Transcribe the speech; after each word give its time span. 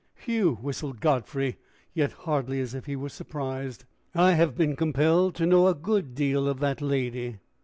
"Whew!" 0.25 0.55
whistled 0.63 0.99
Godfrey, 0.99 1.57
yet 1.93 2.11
hardly 2.11 2.59
as 2.59 2.73
if 2.73 2.87
he 2.87 2.95
were 2.95 3.07
surprised. 3.09 3.85
"I 4.15 4.31
have 4.31 4.57
been 4.57 4.75
compelled 4.75 5.35
to 5.35 5.45
know 5.45 5.67
a 5.67 5.75
good 5.75 6.15
deal 6.15 6.47
of 6.47 6.59
that 6.59 6.81
lady." 6.81 7.37